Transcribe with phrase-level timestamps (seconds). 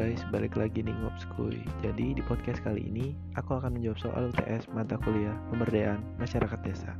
[0.00, 4.72] guys, balik lagi di Ngopskuy Jadi di podcast kali ini Aku akan menjawab soal UTS
[4.72, 6.96] mata kuliah Pemberdayaan Masyarakat Desa.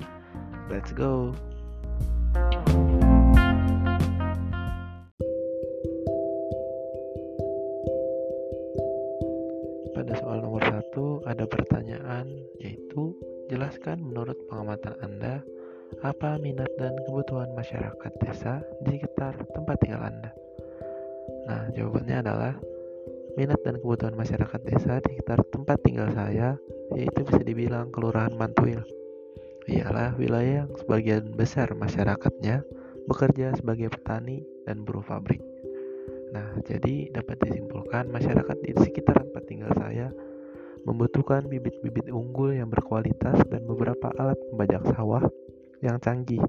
[0.69, 1.33] Let's go!
[9.96, 12.28] Pada soal nomor satu ada pertanyaan
[12.60, 13.17] Yaitu
[13.48, 15.40] Jelaskan menurut pengamatan Anda
[16.05, 20.37] Apa minat dan kebutuhan masyarakat desa di sekitar tempat tinggal Anda?
[21.48, 22.55] Nah, jawabannya adalah
[23.39, 26.57] minat dan kebutuhan masyarakat desa di sekitar tempat tinggal saya
[26.95, 28.83] yaitu bisa dibilang Kelurahan Mantuil.
[29.70, 32.66] Ialah wilayah yang sebagian besar masyarakatnya
[33.06, 35.43] bekerja sebagai petani dan buruh pabrik.
[36.30, 40.11] Nah, jadi dapat disimpulkan masyarakat di sekitar tempat tinggal saya
[40.87, 45.23] membutuhkan bibit-bibit unggul yang berkualitas dan beberapa alat pembajak sawah
[45.84, 46.41] yang canggih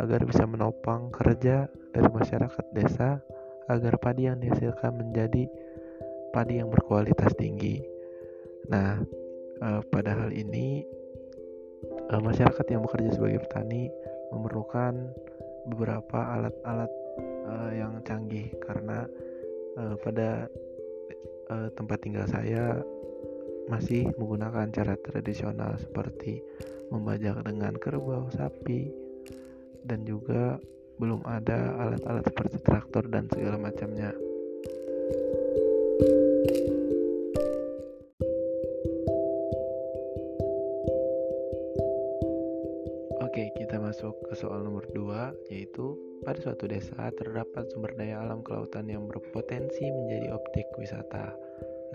[0.00, 3.20] agar bisa menopang kerja dari masyarakat desa
[3.70, 5.46] agar padi yang dihasilkan menjadi
[6.32, 7.84] padi yang berkualitas tinggi.
[8.72, 8.96] Nah,
[9.60, 10.80] eh, pada hal ini
[12.08, 13.92] eh, masyarakat yang bekerja sebagai petani
[14.32, 15.12] memerlukan
[15.68, 16.92] beberapa alat-alat
[17.46, 19.06] eh, yang canggih karena
[20.04, 20.52] pada
[21.72, 22.76] tempat tinggal saya
[23.72, 26.44] masih menggunakan cara tradisional seperti
[26.92, 28.92] membajak dengan kerbau sapi
[29.88, 30.60] dan juga
[31.00, 34.12] belum ada alat-alat seperti traktor dan segala macamnya.
[43.32, 48.44] Oke, kita masuk ke soal nomor 2 yaitu pada suatu desa terdapat sumber daya alam
[48.44, 51.32] kelautan yang berpotensi menjadi objek wisata.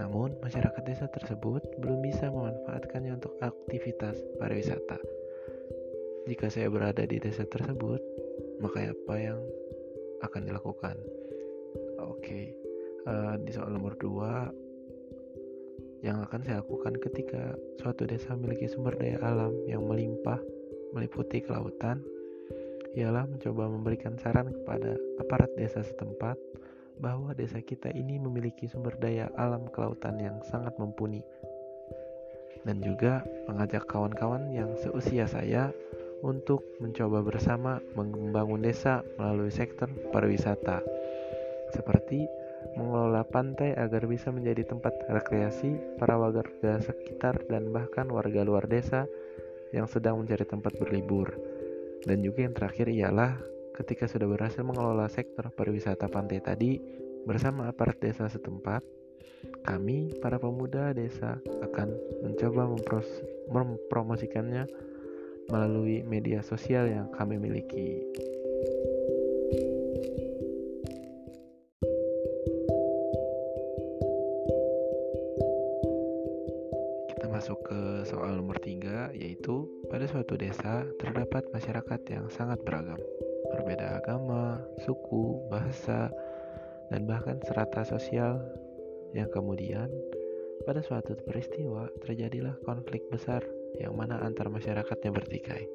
[0.01, 4.97] Namun, masyarakat desa tersebut belum bisa memanfaatkannya untuk aktivitas pariwisata.
[6.25, 8.01] Jika saya berada di desa tersebut,
[8.59, 9.39] maka apa yang
[10.25, 10.97] akan dilakukan
[12.01, 12.66] oke.
[13.07, 19.17] Eh, di soal nomor 2 yang akan saya lakukan ketika suatu desa memiliki sumber daya
[19.25, 20.37] alam yang melimpah
[20.93, 22.05] meliputi kelautan
[22.97, 26.37] ialah mencoba memberikan saran kepada aparat desa setempat
[26.97, 31.21] bahwa desa kita ini memiliki sumber daya alam kelautan yang sangat mumpuni.
[32.65, 35.69] Dan juga mengajak kawan-kawan yang seusia saya
[36.25, 40.81] untuk mencoba bersama membangun desa melalui sektor pariwisata,
[41.71, 42.25] seperti
[42.77, 49.09] mengelola pantai agar bisa menjadi tempat rekreasi para warga sekitar dan bahkan warga luar desa
[49.73, 51.33] yang sedang mencari tempat berlibur.
[52.05, 53.35] Dan juga yang terakhir ialah
[53.75, 56.79] ketika sudah berhasil mengelola sektor pariwisata pantai tadi
[57.27, 58.81] bersama aparat desa setempat,
[59.67, 61.93] kami para pemuda desa akan
[62.23, 62.71] mencoba
[63.51, 64.65] mempromosikannya
[65.51, 68.03] melalui media sosial yang kami miliki.
[77.47, 82.99] Masuk ke soal nomor tiga, yaitu pada suatu desa terdapat masyarakat yang sangat beragam,
[83.55, 86.11] berbeda agama, suku, bahasa,
[86.91, 88.43] dan bahkan serata sosial
[89.15, 89.87] yang kemudian
[90.67, 93.39] pada suatu peristiwa terjadilah konflik besar
[93.79, 95.71] yang mana antar masyarakatnya bertikai.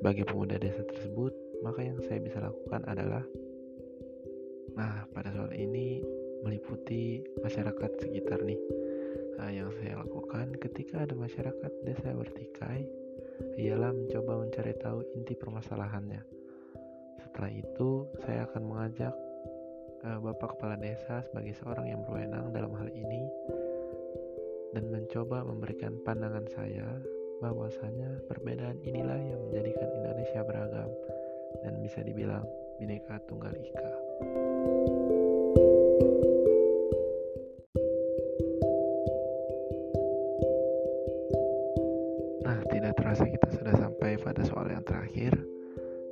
[0.00, 3.20] Sebagai pemuda desa tersebut, maka yang saya bisa lakukan adalah
[4.80, 6.00] Nah, pada soal ini
[6.40, 8.56] meliputi masyarakat sekitar nih.
[9.48, 12.84] Yang saya lakukan ketika ada masyarakat desa bertikai
[13.56, 16.20] ialah mencoba mencari tahu inti permasalahannya.
[17.24, 19.14] Setelah itu, saya akan mengajak
[20.04, 23.22] uh, Bapak Kepala Desa sebagai seorang yang berwenang dalam hal ini
[24.76, 26.88] dan mencoba memberikan pandangan saya
[27.40, 30.90] bahwasanya perbedaan inilah yang menjadikan Indonesia beragam
[31.64, 32.44] dan bisa dibilang
[32.78, 33.90] bineka tunggal ika.
[42.90, 45.30] Tidak terasa kita sudah sampai pada soal yang terakhir,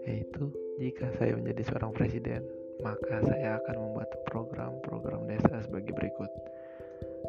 [0.06, 0.46] yaitu
[0.78, 2.46] jika saya menjadi seorang presiden,
[2.86, 6.30] maka saya akan membuat program-program desa sebagai berikut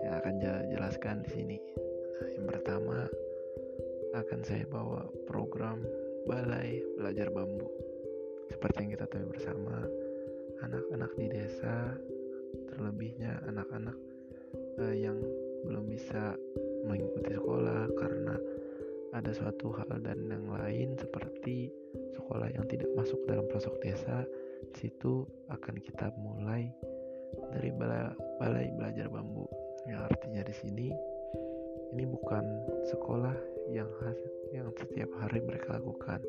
[0.06, 0.34] yang akan
[0.70, 1.58] jelaskan di sini.
[2.22, 3.10] Nah, yang pertama
[4.22, 5.82] akan saya bawa program
[6.30, 7.74] Balai Belajar Bambu.
[8.54, 9.82] Seperti yang kita tahu bersama,
[10.62, 11.98] anak-anak di desa,
[12.70, 13.98] terlebihnya anak-anak
[14.78, 15.18] uh, yang
[19.20, 21.70] ada suatu hal dan yang lain seperti
[22.16, 24.24] sekolah yang tidak masuk dalam pelosok desa,
[24.80, 26.72] situ akan kita mulai
[27.54, 29.46] dari balai, balai belajar bambu
[29.86, 30.88] yang artinya di sini
[31.96, 32.46] ini bukan
[32.90, 33.34] sekolah
[33.70, 33.90] yang
[34.54, 36.22] yang setiap hari mereka lakukan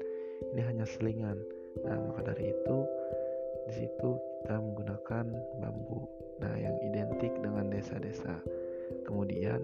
[0.53, 1.37] ini hanya selingan
[1.85, 2.79] nah maka dari itu
[3.71, 5.27] Di situ kita menggunakan
[5.63, 6.03] bambu.
[6.43, 8.43] Nah, yang identik dengan desa-desa.
[9.07, 9.63] Kemudian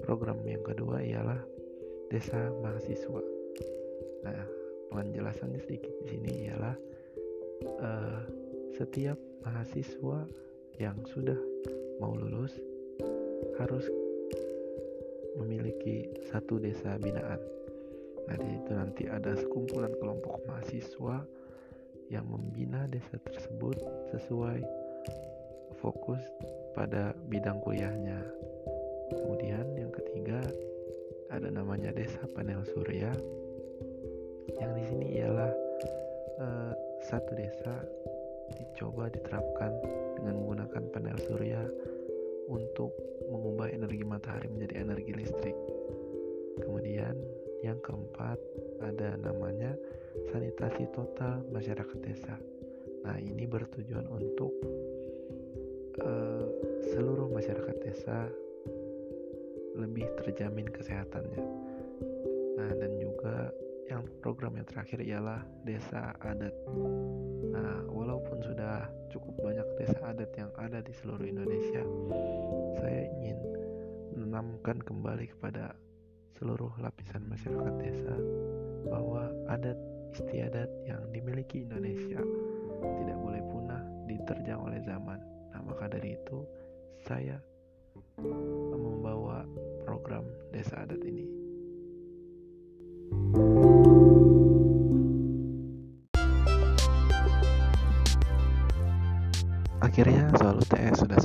[0.00, 1.44] program yang kedua ialah
[2.08, 3.22] desa mahasiswa.
[4.24, 4.44] Nah,
[4.92, 6.76] penjelasannya sedikit di sini ialah
[7.82, 8.22] uh,
[8.74, 10.26] setiap mahasiswa
[10.80, 11.38] yang sudah
[12.02, 12.58] mau lulus
[13.60, 13.86] harus
[15.38, 17.38] memiliki satu desa binaan.
[18.24, 21.22] Nah, di situ nanti ada sekumpulan kelompok mahasiswa
[22.08, 23.76] yang membina desa tersebut
[24.14, 24.60] sesuai
[25.82, 26.20] fokus
[26.72, 28.20] pada bidang kuliahnya.
[29.12, 30.40] Kemudian yang ketiga
[31.30, 33.12] ada namanya desa panel surya.
[34.60, 35.52] Yang di sini ialah
[36.40, 36.72] uh,
[37.04, 37.84] satu desa
[38.54, 39.72] dicoba diterapkan
[40.20, 41.62] dengan menggunakan panel surya
[42.48, 42.92] untuk
[43.32, 45.56] mengubah energi matahari menjadi energi listrik.
[46.60, 47.16] Kemudian
[47.64, 48.36] yang keempat
[48.84, 49.72] ada namanya
[50.28, 52.36] sanitasi total masyarakat desa.
[53.04, 54.52] Nah ini bertujuan untuk
[56.04, 56.46] uh,
[56.92, 58.28] seluruh masyarakat desa
[59.74, 61.42] lebih terjamin kesehatannya.
[62.58, 63.50] Nah dan juga
[63.90, 66.54] yang program yang terakhir ialah desa adat.
[67.52, 71.82] Nah walaupun sudah cukup banyak desa adat yang ada di seluruh Indonesia,
[72.80, 73.38] saya ingin
[74.14, 75.76] menanamkan kembali kepada
[76.38, 78.14] seluruh lapisan masyarakat desa
[78.88, 79.78] bahwa adat
[80.14, 82.22] istiadat yang dimiliki Indonesia
[82.80, 85.18] tidak boleh punah diterjang oleh zaman.
[85.50, 86.46] Nah, maka dari itu
[87.02, 87.38] saya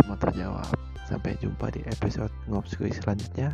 [0.09, 0.73] semua terjawab.
[1.05, 3.53] Sampai jumpa di episode Ngopsui selanjutnya.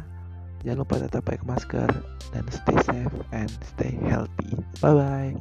[0.63, 1.91] Jangan lupa tetap pakai masker
[2.31, 4.55] dan stay safe and stay healthy.
[4.79, 5.35] Bye bye.